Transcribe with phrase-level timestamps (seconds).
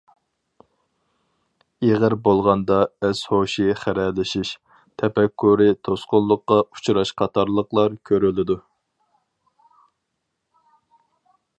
[1.87, 4.53] ئېغىر بولغاندا ئەس-ھوشى خىرەلىشىش،
[5.03, 8.57] تەپەككۇرى توسقۇنلۇققا ئۇچراش قاتارلىقلار كۆرۈلىدۇ.